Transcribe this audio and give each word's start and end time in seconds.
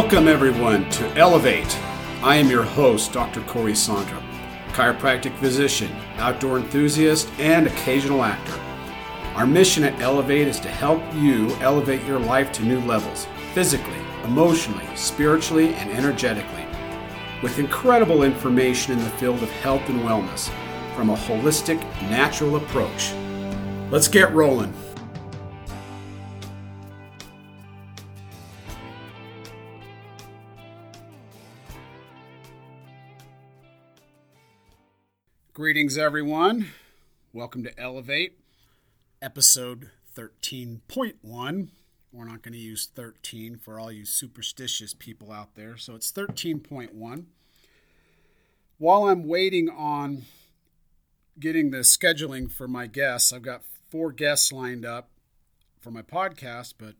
Welcome, 0.00 0.28
everyone, 0.28 0.88
to 0.92 1.06
Elevate. 1.18 1.78
I 2.22 2.36
am 2.36 2.48
your 2.48 2.62
host, 2.62 3.12
Dr. 3.12 3.42
Corey 3.42 3.74
Sondra, 3.74 4.18
chiropractic 4.68 5.36
physician, 5.36 5.94
outdoor 6.16 6.56
enthusiast, 6.56 7.30
and 7.38 7.66
occasional 7.66 8.24
actor. 8.24 8.58
Our 9.34 9.46
mission 9.46 9.84
at 9.84 10.00
Elevate 10.00 10.48
is 10.48 10.58
to 10.60 10.70
help 10.70 11.02
you 11.14 11.54
elevate 11.56 12.02
your 12.06 12.18
life 12.18 12.50
to 12.52 12.64
new 12.64 12.80
levels, 12.80 13.26
physically, 13.52 14.00
emotionally, 14.24 14.88
spiritually, 14.96 15.74
and 15.74 15.90
energetically, 15.90 16.64
with 17.42 17.58
incredible 17.58 18.22
information 18.22 18.94
in 18.94 19.04
the 19.04 19.10
field 19.10 19.42
of 19.42 19.50
health 19.50 19.86
and 19.90 20.00
wellness 20.00 20.48
from 20.96 21.10
a 21.10 21.14
holistic, 21.14 21.78
natural 22.08 22.56
approach. 22.56 23.12
Let's 23.90 24.08
get 24.08 24.32
rolling. 24.32 24.72
Greetings, 35.52 35.98
everyone. 35.98 36.68
Welcome 37.32 37.64
to 37.64 37.76
Elevate, 37.78 38.38
episode 39.20 39.90
13.1. 40.16 41.68
We're 42.12 42.24
not 42.24 42.42
going 42.42 42.52
to 42.52 42.58
use 42.58 42.88
13 42.94 43.56
for 43.56 43.80
all 43.80 43.90
you 43.90 44.04
superstitious 44.04 44.94
people 44.94 45.32
out 45.32 45.56
there. 45.56 45.76
So 45.76 45.96
it's 45.96 46.12
13.1. 46.12 47.24
While 48.78 49.08
I'm 49.08 49.26
waiting 49.26 49.68
on 49.68 50.22
getting 51.40 51.72
the 51.72 51.78
scheduling 51.78 52.48
for 52.48 52.68
my 52.68 52.86
guests, 52.86 53.32
I've 53.32 53.42
got 53.42 53.64
four 53.90 54.12
guests 54.12 54.52
lined 54.52 54.86
up 54.86 55.10
for 55.80 55.90
my 55.90 56.02
podcast, 56.02 56.74
but 56.78 56.94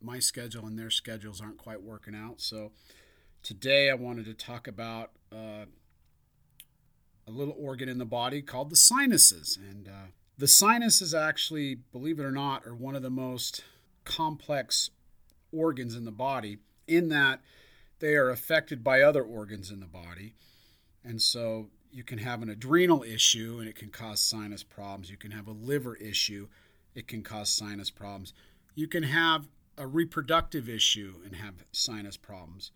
my 0.00 0.20
schedule 0.20 0.64
and 0.64 0.78
their 0.78 0.90
schedules 0.90 1.42
aren't 1.42 1.58
quite 1.58 1.82
working 1.82 2.14
out. 2.14 2.40
So 2.40 2.72
today 3.42 3.90
I 3.90 3.94
wanted 3.94 4.24
to 4.24 4.32
talk 4.32 4.66
about. 4.66 5.10
Uh, 5.30 5.66
a 7.30 7.38
little 7.38 7.56
organ 7.58 7.88
in 7.88 7.98
the 7.98 8.04
body 8.04 8.42
called 8.42 8.70
the 8.70 8.76
sinuses. 8.76 9.58
And 9.70 9.88
uh, 9.88 10.08
the 10.36 10.48
sinuses, 10.48 11.14
actually, 11.14 11.76
believe 11.92 12.18
it 12.18 12.24
or 12.24 12.32
not, 12.32 12.66
are 12.66 12.74
one 12.74 12.96
of 12.96 13.02
the 13.02 13.10
most 13.10 13.62
complex 14.04 14.90
organs 15.52 15.94
in 15.94 16.04
the 16.04 16.10
body 16.10 16.58
in 16.86 17.08
that 17.08 17.40
they 18.00 18.14
are 18.14 18.30
affected 18.30 18.82
by 18.82 19.02
other 19.02 19.22
organs 19.22 19.70
in 19.70 19.80
the 19.80 19.86
body. 19.86 20.34
And 21.04 21.20
so 21.22 21.68
you 21.92 22.02
can 22.02 22.18
have 22.18 22.42
an 22.42 22.48
adrenal 22.48 23.02
issue 23.02 23.58
and 23.60 23.68
it 23.68 23.76
can 23.76 23.90
cause 23.90 24.20
sinus 24.20 24.62
problems. 24.62 25.10
You 25.10 25.16
can 25.16 25.30
have 25.30 25.46
a 25.46 25.52
liver 25.52 25.96
issue, 25.96 26.48
it 26.94 27.06
can 27.06 27.22
cause 27.22 27.50
sinus 27.50 27.90
problems. 27.90 28.32
You 28.74 28.88
can 28.88 29.04
have 29.04 29.48
a 29.76 29.86
reproductive 29.86 30.68
issue 30.68 31.16
and 31.24 31.36
have 31.36 31.54
sinus 31.72 32.16
problems. 32.16 32.70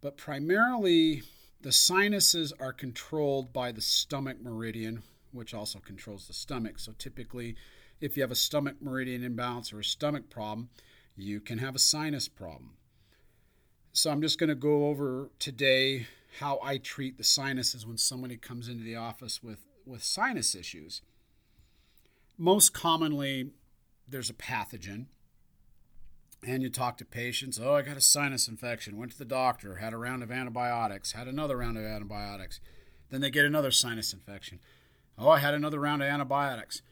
But 0.00 0.16
primarily, 0.16 1.22
the 1.60 1.72
sinuses 1.72 2.52
are 2.60 2.72
controlled 2.72 3.52
by 3.52 3.72
the 3.72 3.80
stomach 3.80 4.40
meridian, 4.40 5.02
which 5.32 5.54
also 5.54 5.78
controls 5.78 6.26
the 6.26 6.34
stomach. 6.34 6.78
So 6.78 6.92
typically, 6.98 7.56
if 8.00 8.16
you 8.16 8.22
have 8.22 8.30
a 8.30 8.36
stomach 8.36 8.76
meridian 8.80 9.24
imbalance 9.24 9.72
or 9.72 9.80
a 9.80 9.84
stomach 9.84 10.28
problem, 10.30 10.68
you 11.16 11.40
can 11.40 11.58
have 11.58 11.74
a 11.74 11.80
sinus 11.80 12.28
problem. 12.28 12.76
So 13.92 14.10
I'm 14.10 14.20
just 14.20 14.38
going 14.38 14.48
to 14.48 14.54
go 14.54 14.88
over 14.88 15.30
today 15.38 16.06
how 16.40 16.60
I 16.62 16.76
treat 16.76 17.16
the 17.16 17.24
sinuses 17.24 17.86
when 17.86 17.96
somebody 17.96 18.36
comes 18.36 18.68
into 18.68 18.84
the 18.84 18.96
office 18.96 19.42
with, 19.42 19.64
with 19.86 20.02
sinus 20.02 20.54
issues. 20.54 21.00
Most 22.36 22.74
commonly, 22.74 23.52
there's 24.06 24.28
a 24.28 24.34
pathogen 24.34 25.06
and 26.46 26.62
you 26.62 26.70
talk 26.70 26.96
to 26.96 27.04
patients 27.04 27.58
oh 27.62 27.74
i 27.74 27.82
got 27.82 27.96
a 27.96 28.00
sinus 28.00 28.48
infection. 28.48 28.96
Went 28.96 29.12
to 29.12 29.18
the 29.18 29.24
doctor 29.24 29.76
had 29.76 29.92
a 29.92 29.98
round 29.98 30.22
of 30.22 30.30
antibiotics 30.30 31.12
had 31.12 31.26
another 31.26 31.58
round 31.58 31.76
of 31.76 31.84
antibiotics. 31.84 32.60
Then 33.10 33.20
they 33.20 33.30
get 33.30 33.44
another 33.44 33.70
sinus 33.70 34.12
infection. 34.12 34.60
Oh 35.18 35.28
i 35.28 35.38
had 35.38 35.54
another 35.54 35.80
round 35.80 36.02
of 36.02 36.08
antibiotics. 36.08 36.82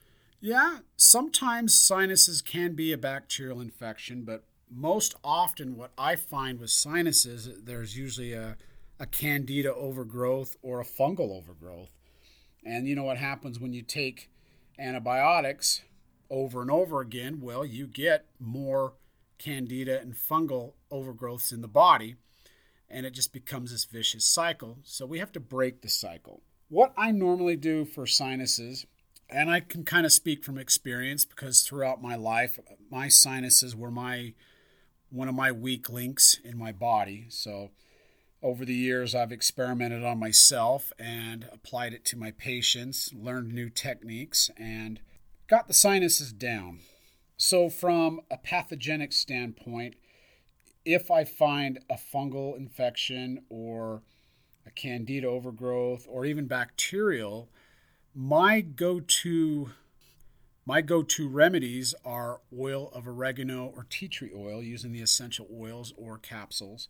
Yeah 0.41 0.78
sometimes 0.97 1.75
sinuses 1.75 2.43
can 2.43 2.75
be 2.75 2.93
a 2.93 2.98
bacterial 2.98 3.60
infection 3.60 4.25
but 4.25 4.44
most 4.70 5.14
often 5.22 5.76
what 5.76 5.93
i 5.97 6.16
find 6.16 6.59
with 6.59 6.70
sinuses 6.70 7.48
there's 7.62 7.97
usually 7.97 8.32
a, 8.32 8.56
a 8.98 9.06
candida 9.06 9.72
overgrowth 9.72 10.56
or 10.62 10.81
a 10.81 10.84
fungal 10.84 11.31
overgrowth. 11.31 11.91
And 12.66 12.88
you 12.88 12.97
know 12.97 13.04
what 13.04 13.19
happens 13.19 13.60
when 13.60 13.72
you 13.72 13.82
take 13.82 14.31
antibiotics 14.78 15.82
over 16.28 16.60
and 16.62 16.70
over 16.70 17.00
again? 17.00 17.41
Well 17.41 17.64
you 17.64 17.87
get 17.87 18.26
more 18.41 18.94
candida 19.39 20.00
and 20.00 20.15
fungal 20.15 20.75
overgrowths 20.91 21.53
in 21.53 21.61
the 21.61 21.69
body, 21.69 22.17
and 22.89 23.06
it 23.06 23.12
just 23.12 23.33
becomes 23.33 23.72
this 23.72 23.84
vicious 23.84 24.25
cycle. 24.25 24.78
So 24.83 25.06
we 25.06 25.19
have 25.19 25.33
to 25.33 25.41
break 25.41 25.83
the 25.83 25.89
cycle. 25.89 26.43
What 26.69 26.93
I 26.97 27.11
normally 27.11 27.56
do 27.56 27.84
for 27.84 28.06
sinuses, 28.06 28.87
and 29.28 29.50
I 29.50 29.61
can 29.61 29.84
kind 29.84 30.06
of 30.06 30.12
speak 30.12 30.44
from 30.44 30.59
experience 30.59 31.25
because 31.25 31.62
throughout 31.62 32.03
my 32.03 32.17
life, 32.17 32.59
my 32.91 33.09
sinuses 33.09 33.75
were 33.75 33.91
my 33.91 34.34
one 35.11 35.28
of 35.28 35.34
my 35.34 35.53
weak 35.53 35.89
links 35.89 36.41
in 36.44 36.59
my 36.59 36.73
body. 36.73 37.27
So 37.28 37.71
over 38.43 38.65
the 38.65 38.75
years, 38.75 39.15
I've 39.15 39.33
experimented 39.33 40.05
on 40.05 40.19
myself 40.19 40.93
and 40.99 41.49
applied 41.53 41.94
it 41.94 42.05
to 42.06 42.19
my 42.19 42.33
patients, 42.33 43.12
learned 43.15 43.53
new 43.53 43.71
techniques, 43.71 44.50
and 44.59 45.00
got 45.47 45.69
the 45.69 45.75
sinuses 45.75 46.33
down. 46.33 46.81
So, 47.37 47.69
from 47.69 48.21
a 48.31 48.39
pathogenic 48.39 49.12
standpoint, 49.12 49.97
if 50.84 51.11
I 51.11 51.25
find 51.25 51.81
a 51.91 51.95
fungal 51.95 52.56
infection 52.56 53.45
or 53.49 54.03
a 54.67 54.71
candida 54.71 55.27
overgrowth 55.27 56.06
or 56.09 56.25
even 56.25 56.47
bacterial, 56.47 57.50
my 58.15 58.61
go-to 58.61 59.71
my 60.67 60.81
go-to 60.81 61.28
remedies 61.28 61.94
are 62.06 62.41
oil 62.59 62.89
of 62.94 63.06
oregano 63.06 63.67
or 63.77 63.87
tea 63.91 64.09
tree 64.09 64.33
oil 64.34 64.62
using 64.62 64.93
the 64.93 65.03
essential 65.03 65.47
oils 65.53 65.93
or 65.99 66.17
capsules. 66.17 66.89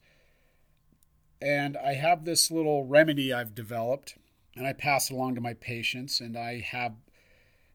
And 1.43 1.77
I 1.77 1.95
have 1.95 2.25
this 2.25 2.53
little 2.53 2.85
remedy 2.85 3.33
I've 3.33 3.55
developed 3.55 4.17
and 4.55 4.65
I 4.67 4.75
pass 4.75 5.11
it 5.11 5.15
along 5.15 5.35
to 5.35 5.41
my 5.41 5.55
patients 5.55 6.21
and 6.21 6.37
I 6.37 6.61
have 6.61 6.93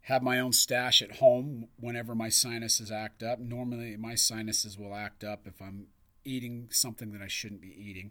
have 0.09 0.23
my 0.23 0.39
own 0.39 0.51
stash 0.51 1.03
at 1.03 1.17
home 1.17 1.67
whenever 1.79 2.15
my 2.15 2.29
sinuses 2.29 2.91
act 2.91 3.21
up. 3.21 3.37
Normally, 3.37 3.95
my 3.95 4.15
sinuses 4.15 4.75
will 4.75 4.95
act 4.95 5.23
up 5.23 5.41
if 5.45 5.61
I'm 5.61 5.85
eating 6.25 6.67
something 6.71 7.11
that 7.11 7.21
I 7.21 7.27
shouldn't 7.27 7.61
be 7.61 7.75
eating. 7.79 8.09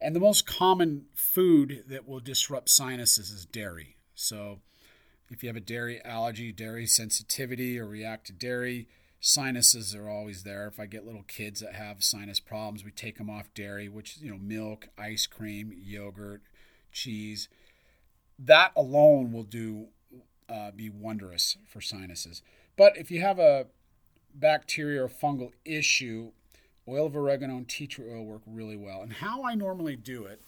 And 0.00 0.16
the 0.16 0.20
most 0.20 0.46
common 0.46 1.04
food 1.14 1.84
that 1.88 2.08
will 2.08 2.20
disrupt 2.20 2.70
sinuses 2.70 3.30
is 3.30 3.44
dairy. 3.44 3.96
So, 4.14 4.60
if 5.28 5.42
you 5.42 5.50
have 5.50 5.56
a 5.56 5.60
dairy 5.60 6.02
allergy, 6.02 6.52
dairy 6.52 6.86
sensitivity, 6.86 7.78
or 7.78 7.86
react 7.86 8.26
to 8.28 8.32
dairy, 8.32 8.88
sinuses 9.20 9.94
are 9.94 10.08
always 10.08 10.42
there. 10.42 10.66
If 10.66 10.80
I 10.80 10.86
get 10.86 11.04
little 11.04 11.24
kids 11.24 11.60
that 11.60 11.74
have 11.74 12.02
sinus 12.02 12.40
problems, 12.40 12.82
we 12.82 12.90
take 12.90 13.18
them 13.18 13.28
off 13.28 13.52
dairy, 13.52 13.90
which, 13.90 14.16
you 14.22 14.30
know, 14.30 14.38
milk, 14.38 14.88
ice 14.96 15.26
cream, 15.26 15.70
yogurt, 15.76 16.40
cheese. 16.92 17.50
That 18.38 18.72
alone 18.74 19.32
will 19.32 19.44
do 19.44 19.88
uh, 20.48 20.70
be 20.70 20.90
wondrous 20.90 21.56
for 21.66 21.80
sinuses. 21.80 22.42
But 22.76 22.96
if 22.96 23.10
you 23.10 23.20
have 23.20 23.38
a 23.38 23.66
bacteria 24.34 25.04
or 25.04 25.08
fungal 25.08 25.52
issue, 25.64 26.32
oil 26.88 27.06
of 27.06 27.16
oregano 27.16 27.56
and 27.56 27.68
tea 27.68 27.86
tree 27.86 28.10
oil 28.10 28.24
work 28.24 28.42
really 28.46 28.76
well. 28.76 29.02
And 29.02 29.12
how 29.12 29.44
I 29.44 29.54
normally 29.54 29.96
do 29.96 30.24
it 30.24 30.40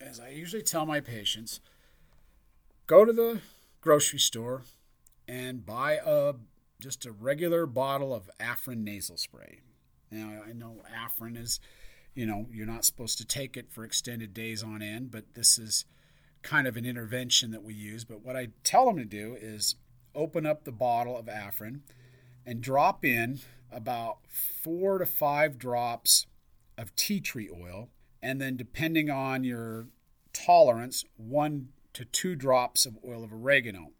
is 0.00 0.20
I 0.20 0.30
usually 0.30 0.62
tell 0.62 0.86
my 0.86 1.00
patients 1.00 1.60
go 2.86 3.04
to 3.04 3.12
the 3.12 3.40
grocery 3.80 4.18
store 4.18 4.62
and 5.28 5.64
buy 5.64 5.98
a 6.04 6.34
just 6.80 7.06
a 7.06 7.12
regular 7.12 7.66
bottle 7.66 8.14
of 8.14 8.30
Afrin 8.38 8.84
nasal 8.84 9.16
spray. 9.16 9.60
Now 10.10 10.42
I 10.46 10.52
know 10.52 10.82
Afrin 10.94 11.36
is, 11.40 11.58
you 12.14 12.26
know, 12.26 12.46
you're 12.52 12.66
not 12.66 12.84
supposed 12.84 13.18
to 13.18 13.24
take 13.24 13.56
it 13.56 13.70
for 13.70 13.84
extended 13.84 14.34
days 14.34 14.62
on 14.62 14.82
end, 14.82 15.10
but 15.10 15.34
this 15.34 15.58
is 15.58 15.84
kind 16.46 16.68
of 16.68 16.76
an 16.76 16.86
intervention 16.86 17.50
that 17.50 17.64
we 17.64 17.74
use. 17.74 18.04
But 18.04 18.24
what 18.24 18.36
I 18.36 18.48
tell 18.62 18.86
them 18.86 18.96
to 18.98 19.04
do 19.04 19.36
is 19.38 19.74
open 20.14 20.46
up 20.46 20.62
the 20.62 20.72
bottle 20.72 21.18
of 21.18 21.26
Afrin 21.26 21.80
and 22.46 22.60
drop 22.60 23.04
in 23.04 23.40
about 23.72 24.18
four 24.28 24.98
to 24.98 25.06
five 25.06 25.58
drops 25.58 26.26
of 26.78 26.94
tea 26.94 27.20
tree 27.20 27.50
oil. 27.50 27.88
And 28.22 28.40
then, 28.40 28.56
depending 28.56 29.10
on 29.10 29.42
your 29.42 29.88
tolerance, 30.32 31.04
one 31.16 31.68
to 31.92 32.04
two 32.04 32.36
drops 32.36 32.86
of 32.86 32.96
oil 33.04 33.24
of 33.24 33.32
oregano. 33.32 33.90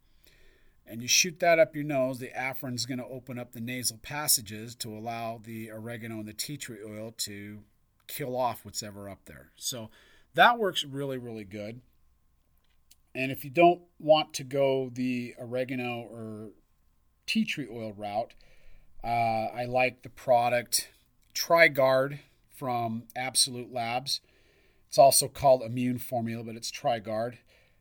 And 0.86 1.02
you 1.02 1.08
shoot 1.08 1.40
that 1.40 1.58
up 1.58 1.74
your 1.74 1.84
nose, 1.84 2.20
the 2.20 2.28
Afrin 2.28 2.76
is 2.76 2.86
going 2.86 2.98
to 2.98 3.06
open 3.06 3.40
up 3.40 3.52
the 3.52 3.60
nasal 3.60 3.98
passages 4.02 4.76
to 4.76 4.96
allow 4.96 5.40
the 5.42 5.72
oregano 5.72 6.20
and 6.20 6.28
the 6.28 6.32
tea 6.32 6.56
tree 6.56 6.78
oil 6.86 7.12
to 7.18 7.64
kill 8.06 8.36
off 8.36 8.64
what's 8.64 8.84
ever 8.84 9.10
up 9.10 9.24
there. 9.24 9.50
So 9.56 9.90
that 10.34 10.60
works 10.60 10.84
really, 10.84 11.18
really 11.18 11.42
good. 11.42 11.80
And 13.16 13.32
if 13.32 13.44
you 13.44 13.50
don't 13.50 13.80
want 13.98 14.34
to 14.34 14.44
go 14.44 14.90
the 14.92 15.34
oregano 15.40 16.06
or 16.10 16.50
tea 17.24 17.46
tree 17.46 17.66
oil 17.72 17.94
route, 17.94 18.34
uh, 19.02 19.46
I 19.54 19.64
like 19.64 20.02
the 20.02 20.10
product 20.10 20.90
TriGuard 21.34 22.18
from 22.54 23.04
Absolute 23.16 23.72
Labs. 23.72 24.20
It's 24.86 24.98
also 24.98 25.28
called 25.28 25.62
Immune 25.62 25.98
Formula, 25.98 26.44
but 26.44 26.56
it's 26.56 26.70
Trigard. 26.70 27.38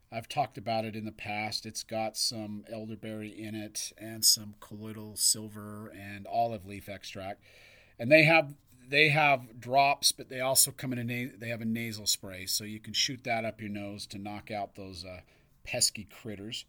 I've 0.10 0.30
talked 0.30 0.58
about 0.58 0.86
it 0.86 0.96
in 0.96 1.04
the 1.04 1.12
past. 1.12 1.66
It's 1.66 1.84
got 1.84 2.16
some 2.16 2.64
elderberry 2.72 3.30
in 3.30 3.56
it 3.56 3.92
and 3.98 4.24
some 4.24 4.56
colloidal 4.62 5.18
silver 5.18 5.92
and 5.94 6.26
olive 6.28 6.66
leaf 6.66 6.88
extract. 6.88 7.42
And 8.00 8.10
they 8.10 8.24
have 8.24 8.54
they 8.90 9.10
have 9.10 9.60
drops, 9.60 10.12
but 10.12 10.30
they 10.30 10.40
also 10.40 10.72
come 10.72 10.94
in 10.94 11.00
a 11.00 11.04
na- 11.04 11.32
they 11.38 11.50
have 11.50 11.62
a 11.62 11.66
nasal 11.66 12.08
spray, 12.08 12.46
so 12.46 12.64
you 12.64 12.80
can 12.80 12.94
shoot 12.94 13.24
that 13.24 13.46
up 13.46 13.62
your 13.62 13.70
nose 13.70 14.06
to 14.08 14.18
knock 14.18 14.52
out 14.52 14.76
those 14.76 15.06
uh, 15.06 15.22
pesky 15.64 16.08
critters. 16.22 16.66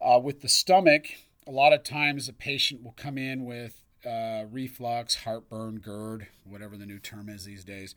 Uh, 0.00 0.18
with 0.18 0.40
the 0.40 0.48
stomach, 0.48 1.06
a 1.46 1.50
lot 1.50 1.72
of 1.72 1.82
times 1.82 2.28
a 2.28 2.32
patient 2.32 2.82
will 2.82 2.94
come 2.96 3.16
in 3.16 3.44
with 3.44 3.80
uh, 4.06 4.44
reflux, 4.50 5.24
heartburn, 5.24 5.80
GERD, 5.80 6.26
whatever 6.44 6.76
the 6.76 6.86
new 6.86 6.98
term 6.98 7.28
is 7.28 7.44
these 7.44 7.64
days, 7.64 7.94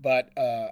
but 0.00 0.36
uh, 0.36 0.68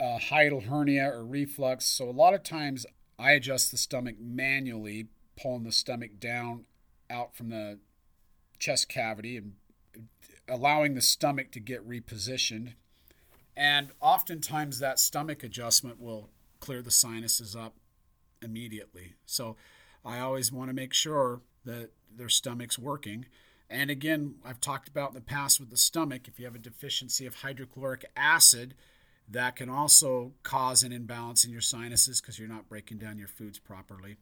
a 0.00 0.18
hiatal 0.18 0.64
hernia 0.64 1.10
or 1.10 1.24
reflux. 1.24 1.86
So 1.86 2.08
a 2.08 2.10
lot 2.10 2.34
of 2.34 2.42
times 2.42 2.84
I 3.18 3.32
adjust 3.32 3.70
the 3.70 3.78
stomach 3.78 4.16
manually, 4.20 5.06
pulling 5.40 5.64
the 5.64 5.72
stomach 5.72 6.18
down 6.18 6.66
out 7.08 7.34
from 7.34 7.50
the 7.50 7.78
chest 8.58 8.88
cavity 8.88 9.36
and 9.36 9.52
allowing 10.48 10.94
the 10.94 11.02
stomach 11.02 11.52
to 11.52 11.60
get 11.60 11.86
repositioned. 11.88 12.74
And 13.56 13.90
oftentimes 14.00 14.78
that 14.78 14.98
stomach 14.98 15.42
adjustment 15.42 16.00
will 16.00 16.30
clear 16.60 16.82
the 16.82 16.90
sinuses 16.90 17.54
up 17.54 17.74
immediately. 18.40 19.14
So 19.26 19.56
I 20.04 20.18
always 20.18 20.50
want 20.50 20.70
to 20.70 20.74
make 20.74 20.94
sure 20.94 21.42
that 21.64 21.90
their 22.14 22.28
stomach's 22.28 22.78
working. 22.78 23.26
And 23.70 23.90
again, 23.90 24.36
I've 24.44 24.60
talked 24.60 24.88
about 24.88 25.10
in 25.10 25.14
the 25.14 25.20
past 25.20 25.60
with 25.60 25.70
the 25.70 25.76
stomach, 25.76 26.28
if 26.28 26.38
you 26.38 26.44
have 26.44 26.54
a 26.54 26.58
deficiency 26.58 27.26
of 27.26 27.36
hydrochloric 27.36 28.04
acid, 28.16 28.74
that 29.28 29.56
can 29.56 29.68
also 29.70 30.32
cause 30.42 30.82
an 30.82 30.92
imbalance 30.92 31.44
in 31.44 31.50
your 31.50 31.60
sinuses 31.60 32.20
because 32.20 32.38
you're 32.38 32.48
not 32.48 32.68
breaking 32.68 32.98
down 32.98 33.18
your 33.18 33.28
foods 33.28 33.58
properly 33.58 34.16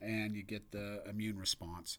and 0.00 0.34
you 0.34 0.42
get 0.42 0.72
the 0.72 1.02
immune 1.08 1.38
response. 1.38 1.98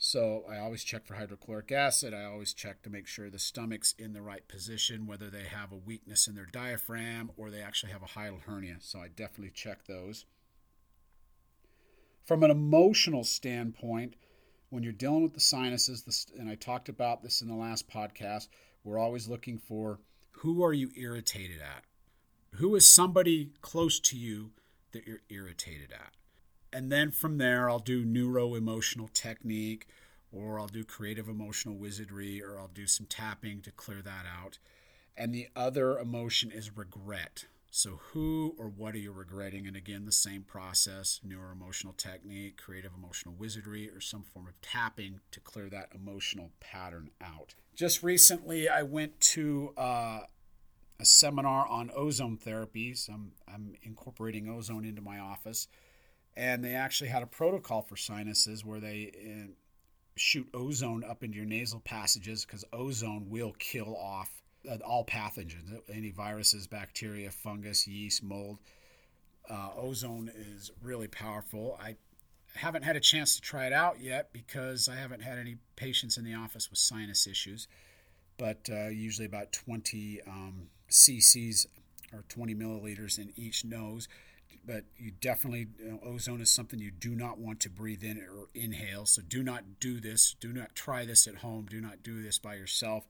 So 0.00 0.44
I 0.48 0.58
always 0.58 0.84
check 0.84 1.04
for 1.04 1.14
hydrochloric 1.14 1.72
acid. 1.72 2.14
I 2.14 2.24
always 2.24 2.54
check 2.54 2.82
to 2.82 2.90
make 2.90 3.08
sure 3.08 3.28
the 3.28 3.38
stomach's 3.38 3.96
in 3.98 4.12
the 4.12 4.22
right 4.22 4.46
position, 4.46 5.08
whether 5.08 5.28
they 5.28 5.42
have 5.42 5.72
a 5.72 5.76
weakness 5.76 6.28
in 6.28 6.36
their 6.36 6.46
diaphragm 6.46 7.32
or 7.36 7.50
they 7.50 7.60
actually 7.60 7.90
have 7.90 8.02
a 8.02 8.06
hiatal 8.06 8.42
hernia. 8.42 8.76
So 8.78 9.00
I 9.00 9.08
definitely 9.08 9.50
check 9.52 9.86
those. 9.86 10.24
From 12.24 12.44
an 12.44 12.50
emotional 12.50 13.24
standpoint, 13.24 14.14
when 14.70 14.84
you're 14.84 14.92
dealing 14.92 15.24
with 15.24 15.34
the 15.34 15.40
sinuses, 15.40 16.26
and 16.38 16.48
I 16.48 16.54
talked 16.54 16.88
about 16.88 17.22
this 17.22 17.40
in 17.40 17.48
the 17.48 17.54
last 17.54 17.90
podcast, 17.90 18.48
we're 18.84 18.98
always 18.98 19.26
looking 19.26 19.58
for 19.58 19.98
who 20.30 20.62
are 20.62 20.72
you 20.72 20.90
irritated 20.94 21.60
at? 21.60 21.84
Who 22.56 22.76
is 22.76 22.86
somebody 22.86 23.50
close 23.62 23.98
to 24.00 24.16
you 24.16 24.52
that 24.92 25.06
you're 25.06 25.22
irritated 25.28 25.90
at? 25.92 26.12
And 26.72 26.92
then 26.92 27.10
from 27.10 27.38
there, 27.38 27.68
I'll 27.68 27.78
do 27.78 28.04
neuro 28.04 28.54
emotional 28.54 29.08
technique, 29.08 29.86
or 30.30 30.60
I'll 30.60 30.66
do 30.66 30.84
creative 30.84 31.28
emotional 31.28 31.76
wizardry, 31.76 32.42
or 32.42 32.58
I'll 32.58 32.68
do 32.68 32.86
some 32.86 33.06
tapping 33.06 33.62
to 33.62 33.70
clear 33.70 34.02
that 34.02 34.24
out. 34.26 34.58
And 35.16 35.34
the 35.34 35.48
other 35.56 35.98
emotion 35.98 36.50
is 36.50 36.76
regret. 36.76 37.46
So, 37.70 38.00
who 38.12 38.54
or 38.58 38.68
what 38.68 38.94
are 38.94 38.98
you 38.98 39.12
regretting? 39.12 39.66
And 39.66 39.76
again, 39.76 40.06
the 40.06 40.12
same 40.12 40.42
process 40.42 41.20
neuro 41.22 41.52
emotional 41.52 41.92
technique, 41.92 42.56
creative 42.56 42.92
emotional 42.96 43.34
wizardry, 43.34 43.90
or 43.90 44.00
some 44.00 44.22
form 44.22 44.46
of 44.46 44.60
tapping 44.62 45.20
to 45.32 45.40
clear 45.40 45.68
that 45.68 45.90
emotional 45.94 46.50
pattern 46.60 47.10
out. 47.20 47.54
Just 47.74 48.02
recently, 48.02 48.68
I 48.68 48.82
went 48.82 49.20
to 49.20 49.74
uh, 49.76 50.20
a 50.98 51.04
seminar 51.04 51.66
on 51.66 51.90
ozone 51.94 52.38
therapies. 52.38 53.08
I'm, 53.08 53.32
I'm 53.46 53.74
incorporating 53.82 54.48
ozone 54.48 54.84
into 54.84 55.02
my 55.02 55.18
office 55.18 55.68
and 56.38 56.64
they 56.64 56.74
actually 56.74 57.10
had 57.10 57.24
a 57.24 57.26
protocol 57.26 57.82
for 57.82 57.96
sinuses 57.96 58.64
where 58.64 58.78
they 58.78 59.10
uh, 59.12 59.50
shoot 60.14 60.48
ozone 60.54 61.02
up 61.02 61.24
into 61.24 61.36
your 61.36 61.44
nasal 61.44 61.80
passages 61.80 62.44
because 62.44 62.64
ozone 62.72 63.26
will 63.28 63.52
kill 63.58 63.96
off 63.96 64.30
uh, 64.70 64.76
all 64.86 65.04
pathogens, 65.04 65.80
any 65.92 66.12
viruses, 66.12 66.68
bacteria, 66.68 67.30
fungus, 67.32 67.88
yeast, 67.88 68.22
mold. 68.22 68.58
Uh, 69.50 69.70
ozone 69.76 70.30
is 70.54 70.70
really 70.80 71.08
powerful. 71.08 71.76
I 71.82 71.96
haven't 72.54 72.84
had 72.84 72.94
a 72.94 73.00
chance 73.00 73.34
to 73.34 73.42
try 73.42 73.66
it 73.66 73.72
out 73.72 74.00
yet 74.00 74.32
because 74.32 74.88
I 74.88 74.94
haven't 74.94 75.22
had 75.22 75.38
any 75.38 75.56
patients 75.74 76.18
in 76.18 76.24
the 76.24 76.34
office 76.34 76.70
with 76.70 76.78
sinus 76.78 77.26
issues, 77.26 77.66
but 78.36 78.68
uh, 78.70 78.88
usually 78.88 79.26
about 79.26 79.52
20 79.52 80.20
um, 80.24 80.68
cc's 80.88 81.66
or 82.12 82.24
20 82.28 82.54
milliliters 82.54 83.18
in 83.18 83.32
each 83.36 83.64
nose 83.64 84.08
but 84.68 84.84
you 84.98 85.10
definitely 85.10 85.66
you 85.78 85.92
know, 85.92 86.00
ozone 86.04 86.42
is 86.42 86.50
something 86.50 86.78
you 86.78 86.90
do 86.90 87.16
not 87.16 87.38
want 87.38 87.58
to 87.60 87.70
breathe 87.70 88.04
in 88.04 88.18
or 88.18 88.48
inhale. 88.54 89.06
So 89.06 89.22
do 89.26 89.42
not 89.42 89.80
do 89.80 89.98
this. 89.98 90.36
Do 90.38 90.52
not 90.52 90.74
try 90.74 91.06
this 91.06 91.26
at 91.26 91.36
home. 91.36 91.66
Do 91.70 91.80
not 91.80 92.02
do 92.02 92.22
this 92.22 92.38
by 92.38 92.54
yourself. 92.56 93.06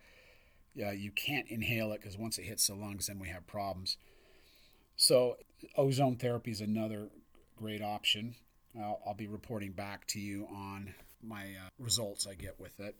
Yeah, 0.73 0.93
you 0.93 1.11
can't 1.11 1.49
inhale 1.49 1.91
it 1.93 2.01
because 2.01 2.17
once 2.17 2.39
it 2.39 2.45
hits 2.45 2.69
the 2.69 2.77
lungs, 2.77 3.09
then 3.09 3.19
we 3.19 3.29
have 3.29 3.45
problems. 3.49 3.97
So 4.97 5.37
ozone 5.77 6.15
therapy 6.15 6.53
is 6.53 6.61
another 6.61 7.09
great 7.57 7.83
option. 7.83 8.37
I'll, 8.79 9.01
I'll 9.05 9.15
be 9.15 9.27
reporting 9.27 9.73
back 9.73 10.07
to 10.09 10.21
you 10.21 10.47
on 10.55 10.95
my 11.21 11.43
uh, 11.43 11.71
results 11.81 12.25
I 12.25 12.35
get 12.35 12.61
with 12.61 12.79
it. 12.79 12.95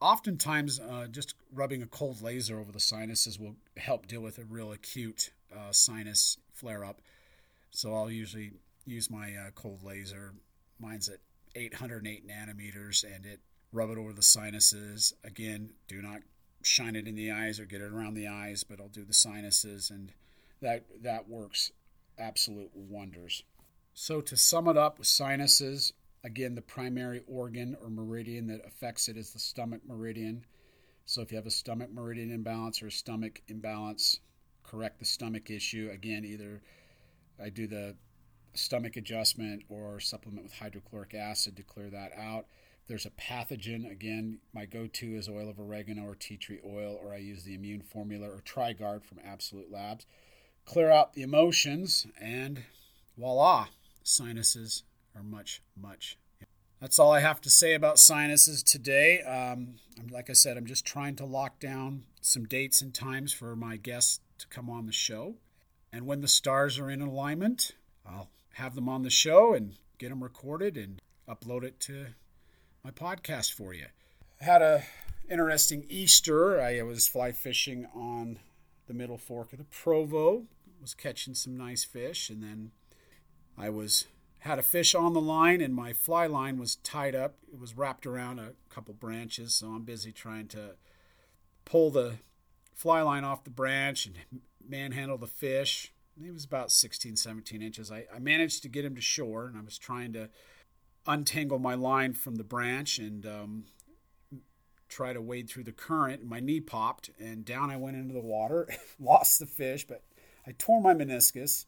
Oftentimes, 0.00 0.80
uh, 0.80 1.06
just 1.10 1.34
rubbing 1.52 1.82
a 1.82 1.86
cold 1.86 2.22
laser 2.22 2.58
over 2.58 2.72
the 2.72 2.80
sinuses 2.80 3.38
will 3.38 3.56
help 3.76 4.06
deal 4.06 4.22
with 4.22 4.38
a 4.38 4.44
real 4.44 4.72
acute 4.72 5.32
uh, 5.54 5.70
sinus 5.70 6.38
flare 6.54 6.82
up. 6.82 7.02
So 7.74 7.92
I'll 7.92 8.10
usually 8.10 8.52
use 8.86 9.10
my 9.10 9.34
uh, 9.34 9.50
cold 9.56 9.82
laser. 9.82 10.34
Mine's 10.78 11.08
at 11.08 11.18
808 11.56 12.24
nanometers, 12.24 13.02
and 13.02 13.26
it 13.26 13.40
rub 13.72 13.90
it 13.90 13.98
over 13.98 14.12
the 14.12 14.22
sinuses. 14.22 15.12
Again, 15.24 15.70
do 15.88 16.00
not 16.00 16.20
shine 16.62 16.94
it 16.94 17.08
in 17.08 17.16
the 17.16 17.32
eyes 17.32 17.58
or 17.58 17.64
get 17.64 17.80
it 17.80 17.90
around 17.90 18.14
the 18.14 18.28
eyes, 18.28 18.62
but 18.62 18.80
I'll 18.80 18.88
do 18.88 19.04
the 19.04 19.12
sinuses, 19.12 19.90
and 19.90 20.12
that 20.62 20.84
that 21.02 21.28
works 21.28 21.72
absolute 22.16 22.70
wonders. 22.74 23.42
So 23.92 24.20
to 24.20 24.36
sum 24.36 24.68
it 24.68 24.76
up 24.76 24.98
with 24.98 25.08
sinuses, 25.08 25.92
again, 26.22 26.54
the 26.54 26.62
primary 26.62 27.22
organ 27.26 27.76
or 27.82 27.90
meridian 27.90 28.46
that 28.46 28.64
affects 28.64 29.08
it 29.08 29.16
is 29.16 29.32
the 29.32 29.40
stomach 29.40 29.80
meridian. 29.84 30.44
So 31.06 31.22
if 31.22 31.32
you 31.32 31.36
have 31.38 31.46
a 31.46 31.50
stomach 31.50 31.92
meridian 31.92 32.30
imbalance 32.30 32.80
or 32.82 32.86
a 32.86 32.92
stomach 32.92 33.42
imbalance, 33.48 34.20
correct 34.62 35.00
the 35.00 35.04
stomach 35.04 35.50
issue. 35.50 35.90
Again, 35.92 36.24
either 36.24 36.62
I 37.42 37.48
do 37.48 37.66
the 37.66 37.96
stomach 38.54 38.96
adjustment 38.96 39.64
or 39.68 40.00
supplement 40.00 40.44
with 40.44 40.54
hydrochloric 40.54 41.14
acid 41.14 41.56
to 41.56 41.62
clear 41.62 41.90
that 41.90 42.12
out. 42.16 42.46
There's 42.86 43.06
a 43.06 43.10
pathogen, 43.10 43.90
again, 43.90 44.40
my 44.52 44.66
go 44.66 44.86
to 44.86 45.14
is 45.14 45.28
oil 45.28 45.48
of 45.48 45.58
oregano 45.58 46.04
or 46.04 46.14
tea 46.14 46.36
tree 46.36 46.60
oil, 46.64 47.00
or 47.02 47.14
I 47.14 47.16
use 47.16 47.44
the 47.44 47.54
immune 47.54 47.80
formula 47.80 48.28
or 48.28 48.42
Trigard 48.44 49.04
from 49.04 49.20
Absolute 49.24 49.72
Labs. 49.72 50.04
Clear 50.66 50.90
out 50.90 51.14
the 51.14 51.22
emotions, 51.22 52.06
and 52.20 52.64
voila, 53.16 53.68
sinuses 54.02 54.82
are 55.16 55.22
much, 55.22 55.62
much. 55.80 56.18
That's 56.80 56.98
all 56.98 57.12
I 57.12 57.20
have 57.20 57.40
to 57.42 57.50
say 57.50 57.72
about 57.72 57.98
sinuses 57.98 58.62
today. 58.62 59.22
Um, 59.22 59.76
like 60.10 60.28
I 60.28 60.34
said, 60.34 60.58
I'm 60.58 60.66
just 60.66 60.84
trying 60.84 61.16
to 61.16 61.24
lock 61.24 61.58
down 61.58 62.04
some 62.20 62.44
dates 62.44 62.82
and 62.82 62.92
times 62.92 63.32
for 63.32 63.56
my 63.56 63.76
guests 63.76 64.20
to 64.38 64.46
come 64.48 64.68
on 64.68 64.84
the 64.84 64.92
show. 64.92 65.36
And 65.94 66.06
when 66.08 66.22
the 66.22 66.28
stars 66.28 66.76
are 66.80 66.90
in 66.90 67.00
alignment, 67.00 67.70
I'll 68.04 68.28
have 68.54 68.74
them 68.74 68.88
on 68.88 69.02
the 69.02 69.10
show 69.10 69.54
and 69.54 69.76
get 69.96 70.08
them 70.08 70.24
recorded 70.24 70.76
and 70.76 71.00
upload 71.28 71.62
it 71.62 71.78
to 71.82 72.06
my 72.82 72.90
podcast 72.90 73.52
for 73.52 73.72
you. 73.72 73.86
Had 74.40 74.60
a 74.60 74.82
interesting 75.30 75.86
Easter. 75.88 76.60
I 76.60 76.82
was 76.82 77.06
fly 77.06 77.30
fishing 77.30 77.86
on 77.94 78.40
the 78.88 78.92
middle 78.92 79.18
fork 79.18 79.52
of 79.52 79.58
the 79.60 79.64
Provo. 79.66 80.46
Was 80.80 80.94
catching 80.94 81.34
some 81.34 81.56
nice 81.56 81.84
fish, 81.84 82.28
and 82.28 82.42
then 82.42 82.72
I 83.56 83.70
was 83.70 84.06
had 84.40 84.58
a 84.58 84.62
fish 84.62 84.96
on 84.96 85.12
the 85.12 85.20
line, 85.20 85.60
and 85.60 85.72
my 85.72 85.92
fly 85.92 86.26
line 86.26 86.58
was 86.58 86.74
tied 86.74 87.14
up. 87.14 87.36
It 87.52 87.60
was 87.60 87.76
wrapped 87.76 88.04
around 88.04 88.40
a 88.40 88.54
couple 88.68 88.94
branches, 88.94 89.54
so 89.54 89.68
I'm 89.68 89.84
busy 89.84 90.10
trying 90.10 90.48
to 90.48 90.74
pull 91.64 91.92
the 91.92 92.16
fly 92.74 93.02
line 93.02 93.24
off 93.24 93.44
the 93.44 93.50
branch 93.50 94.06
and 94.06 94.16
manhandle 94.66 95.18
the 95.18 95.26
fish. 95.26 95.92
He 96.20 96.30
was 96.30 96.44
about 96.44 96.70
16, 96.70 97.16
17 97.16 97.62
inches. 97.62 97.90
I, 97.90 98.06
I 98.14 98.18
managed 98.18 98.62
to 98.62 98.68
get 98.68 98.84
him 98.84 98.94
to 98.94 99.00
shore, 99.00 99.46
and 99.46 99.56
I 99.56 99.62
was 99.62 99.78
trying 99.78 100.12
to 100.12 100.28
untangle 101.06 101.58
my 101.58 101.74
line 101.74 102.12
from 102.12 102.36
the 102.36 102.44
branch 102.44 102.98
and 102.98 103.26
um, 103.26 103.64
try 104.88 105.12
to 105.12 105.20
wade 105.20 105.48
through 105.48 105.64
the 105.64 105.72
current. 105.72 106.24
My 106.24 106.40
knee 106.40 106.60
popped, 106.60 107.10
and 107.18 107.44
down 107.44 107.70
I 107.70 107.76
went 107.76 107.96
into 107.96 108.14
the 108.14 108.20
water. 108.20 108.68
Lost 109.00 109.38
the 109.38 109.46
fish, 109.46 109.86
but 109.86 110.02
I 110.46 110.52
tore 110.52 110.80
my 110.80 110.94
meniscus. 110.94 111.66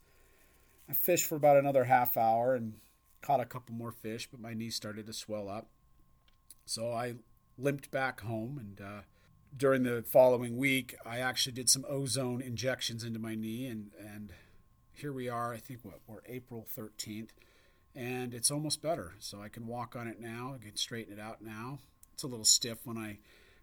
I 0.89 0.93
fished 0.93 1.25
for 1.25 1.35
about 1.35 1.57
another 1.57 1.83
half 1.83 2.15
hour 2.15 2.55
and 2.55 2.75
caught 3.21 3.41
a 3.41 3.45
couple 3.45 3.75
more 3.75 3.91
fish, 3.91 4.29
but 4.31 4.39
my 4.39 4.53
knee 4.53 4.69
started 4.69 5.05
to 5.07 5.13
swell 5.13 5.49
up. 5.49 5.67
So 6.65 6.91
I 6.91 7.15
limped 7.57 7.91
back 7.91 8.21
home 8.21 8.57
and 8.57 8.79
uh, 8.79 9.01
during 9.57 9.83
the 9.83 10.03
following 10.03 10.57
week, 10.57 10.95
I 11.05 11.19
actually 11.19 11.53
did 11.53 11.69
some 11.69 11.85
ozone 11.89 12.41
injections 12.41 13.03
into 13.03 13.19
my 13.19 13.35
knee, 13.35 13.65
and 13.65 13.91
and 13.99 14.31
here 14.93 15.11
we 15.11 15.29
are. 15.29 15.53
I 15.53 15.57
think 15.57 15.79
what 15.83 15.99
we're 16.07 16.21
April 16.27 16.67
13th, 16.77 17.29
and 17.95 18.33
it's 18.33 18.51
almost 18.51 18.81
better. 18.81 19.13
So 19.19 19.41
I 19.41 19.49
can 19.49 19.67
walk 19.67 19.95
on 19.95 20.07
it 20.07 20.19
now. 20.19 20.55
I 20.55 20.63
can 20.63 20.75
straighten 20.75 21.13
it 21.13 21.19
out 21.19 21.41
now. 21.41 21.79
It's 22.13 22.23
a 22.23 22.27
little 22.27 22.45
stiff 22.45 22.79
when 22.83 22.97
I 22.97 23.19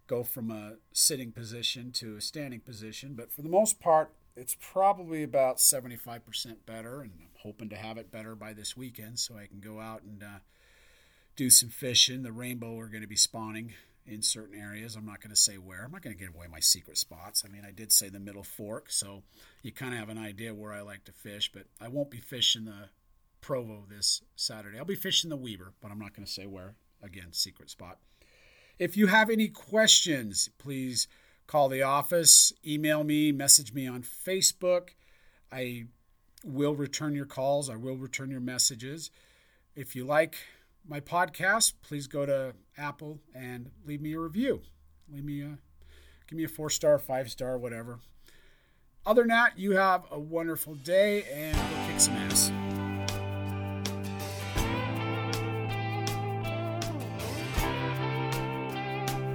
go 0.06 0.22
from 0.22 0.50
a 0.50 0.74
sitting 0.92 1.32
position 1.32 1.90
to 1.92 2.16
a 2.16 2.20
standing 2.20 2.60
position, 2.60 3.14
but 3.14 3.32
for 3.32 3.42
the 3.42 3.48
most 3.48 3.80
part, 3.80 4.12
it's 4.36 4.56
probably 4.60 5.22
about 5.22 5.58
75% 5.58 6.20
better, 6.66 7.00
and 7.00 7.12
I'm 7.20 7.28
hoping 7.42 7.68
to 7.70 7.76
have 7.76 7.98
it 7.98 8.10
better 8.10 8.34
by 8.34 8.52
this 8.52 8.76
weekend 8.76 9.18
so 9.18 9.36
I 9.36 9.46
can 9.46 9.60
go 9.60 9.80
out 9.80 10.02
and 10.02 10.22
uh, 10.22 10.38
do 11.36 11.50
some 11.50 11.68
fishing. 11.68 12.22
The 12.22 12.32
rainbow 12.32 12.78
are 12.78 12.88
going 12.88 13.02
to 13.02 13.08
be 13.08 13.16
spawning 13.16 13.74
in 14.06 14.22
certain 14.22 14.58
areas. 14.58 14.96
I'm 14.96 15.06
not 15.06 15.20
going 15.20 15.30
to 15.30 15.36
say 15.36 15.54
where. 15.54 15.84
I'm 15.84 15.92
not 15.92 16.02
going 16.02 16.16
to 16.16 16.22
give 16.22 16.34
away 16.34 16.46
my 16.50 16.60
secret 16.60 16.98
spots. 16.98 17.44
I 17.44 17.48
mean, 17.48 17.64
I 17.66 17.70
did 17.70 17.92
say 17.92 18.08
the 18.08 18.20
Middle 18.20 18.42
Fork, 18.42 18.90
so 18.90 19.22
you 19.62 19.72
kind 19.72 19.94
of 19.94 20.00
have 20.00 20.08
an 20.08 20.18
idea 20.18 20.54
where 20.54 20.72
I 20.72 20.82
like 20.82 21.04
to 21.04 21.12
fish, 21.12 21.50
but 21.52 21.64
I 21.80 21.88
won't 21.88 22.10
be 22.10 22.18
fishing 22.18 22.66
the 22.66 22.90
Provo 23.40 23.84
this 23.88 24.22
Saturday. 24.36 24.78
I'll 24.78 24.84
be 24.84 24.94
fishing 24.94 25.30
the 25.30 25.36
Weber, 25.36 25.74
but 25.80 25.90
I'm 25.90 25.98
not 25.98 26.14
going 26.14 26.26
to 26.26 26.32
say 26.32 26.46
where. 26.46 26.74
Again, 27.02 27.32
secret 27.32 27.68
spot. 27.68 27.98
If 28.78 28.96
you 28.96 29.08
have 29.08 29.28
any 29.28 29.48
questions, 29.48 30.48
please 30.58 31.06
call 31.46 31.68
the 31.68 31.82
office, 31.82 32.52
email 32.66 33.04
me, 33.04 33.30
message 33.32 33.74
me 33.74 33.86
on 33.86 34.02
Facebook. 34.02 34.90
I 35.52 35.84
will 36.42 36.74
return 36.74 37.14
your 37.14 37.26
calls, 37.26 37.68
I 37.68 37.76
will 37.76 37.96
return 37.96 38.30
your 38.30 38.40
messages. 38.40 39.10
If 39.76 39.94
you 39.94 40.04
like 40.04 40.36
my 40.88 41.00
podcast, 41.00 41.74
please 41.82 42.06
go 42.06 42.24
to 42.26 42.54
Apple 42.76 43.20
and 43.34 43.70
leave 43.86 44.00
me 44.00 44.14
a 44.14 44.18
review. 44.18 44.62
Leave 45.12 45.24
me 45.24 45.42
a 45.42 45.58
give 46.28 46.36
me 46.36 46.44
a 46.44 46.48
four 46.48 46.70
star, 46.70 46.98
five 46.98 47.30
star, 47.30 47.58
whatever. 47.58 48.00
Other 49.06 49.22
than 49.22 49.28
that, 49.28 49.58
you 49.58 49.72
have 49.72 50.04
a 50.10 50.18
wonderful 50.18 50.74
day 50.76 51.24
and 51.24 51.56
go 51.56 51.86
kick 51.86 52.00
some 52.00 52.14
ass. 52.14 52.50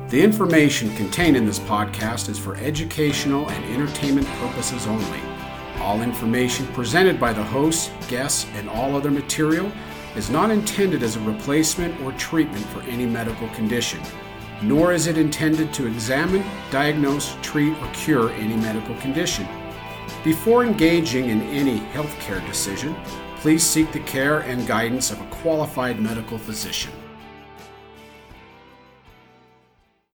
The 0.10 0.24
information 0.24 0.96
contained 0.96 1.38
in 1.38 1.46
this 1.46 1.60
podcast 1.60 2.30
is 2.30 2.40
for 2.40 2.56
educational 2.56 3.48
and 3.48 3.64
entertainment 3.66 4.26
purposes 4.40 4.88
only. 4.88 5.22
All 5.78 6.02
information 6.02 6.66
presented 6.74 7.20
by 7.20 7.32
the 7.32 7.44
hosts, 7.44 7.92
guests, 8.08 8.48
and 8.56 8.68
all 8.68 8.96
other 8.96 9.12
material 9.12 9.72
is 10.16 10.30
not 10.30 10.52
intended 10.52 11.04
as 11.04 11.16
a 11.16 11.20
replacement 11.22 12.00
or 12.02 12.12
treatment 12.14 12.66
for 12.68 12.82
any 12.84 13.06
medical 13.06 13.48
condition, 13.50 14.02
nor 14.62 14.94
is 14.94 15.08
it 15.08 15.18
intended 15.18 15.74
to 15.74 15.88
examine, 15.88 16.44
diagnose, 16.72 17.36
treat, 17.42 17.78
or 17.78 17.88
cure 17.94 18.30
any 18.32 18.56
medical 18.56 18.96
condition. 18.96 19.48
Before 20.24 20.64
engaging 20.64 21.30
in 21.30 21.42
any 21.44 21.80
healthcare 21.94 22.46
decision, 22.48 22.96
please 23.38 23.64
seek 23.64 23.92
the 23.92 24.02
care 24.02 24.40
and 24.42 24.68
guidance 24.68 25.12
of 25.12 25.22
a 25.22 25.26
qualified 25.28 26.00
medical 26.00 26.38
physician. 26.38 26.92